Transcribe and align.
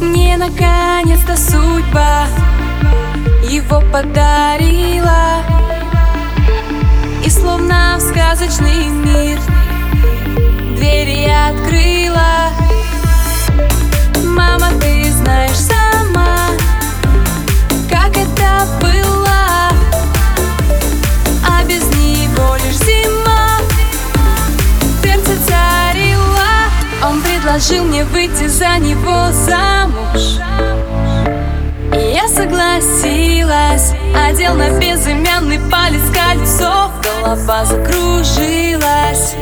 Мне 0.00 0.36
наконец-то 0.36 1.36
судьба 1.36 2.26
его 3.48 3.80
подарила. 3.92 5.42
И 7.24 7.30
словно 7.30 7.96
в 7.98 8.00
сказочный 8.00 8.86
мир 8.86 9.38
двери 10.76 11.28
открыла. 11.28 12.51
Предложил 27.52 27.84
мне 27.84 28.04
выйти 28.04 28.46
за 28.46 28.78
него 28.78 29.30
замуж. 29.32 30.38
И 31.94 32.14
я 32.14 32.26
согласилась 32.26 33.92
Одел 34.16 34.54
на 34.54 34.70
безымянный 34.78 35.60
палец 35.70 36.00
кольцо 36.10 36.90
Голова 37.02 37.66
закружилась 37.66 39.34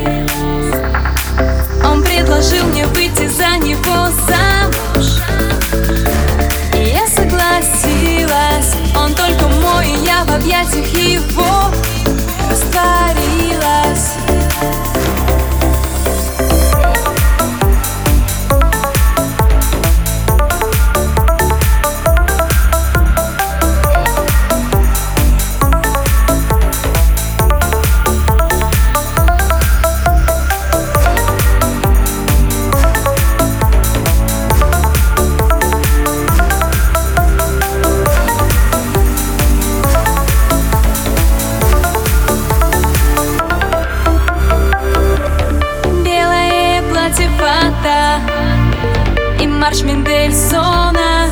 марш 49.61 49.83
Мендельсона 49.83 51.29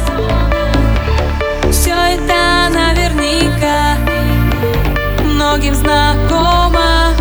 Все 1.73 1.95
это 1.95 2.69
наверняка 2.71 3.97
Многим 5.25 5.75
знакомо. 5.75 7.15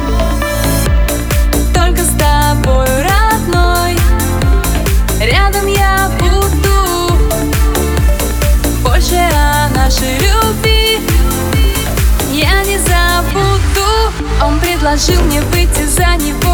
Только 1.73 2.01
с 2.01 2.09
тобой, 2.17 2.87
родной 3.03 3.95
Рядом 5.21 5.65
я 5.67 6.09
буду. 6.19 7.13
Больше 8.83 9.15
о 9.15 9.69
нашей 9.73 10.17
любви 10.19 10.99
Я 12.33 12.63
не 12.65 12.77
забуду. 12.79 14.11
Он 14.45 14.59
предложил 14.59 15.21
мне 15.23 15.41
выйти 15.41 15.85
за 15.85 16.15
него 16.17 16.46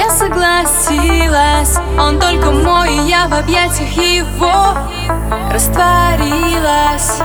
я 0.00 0.10
согласилась. 0.10 1.76
Он 1.98 2.18
только 2.18 2.50
мой, 2.50 2.94
и 2.94 3.08
я 3.08 3.28
в 3.28 3.34
объятиях 3.34 3.90
его 3.92 4.74
Растворилась 5.52 7.20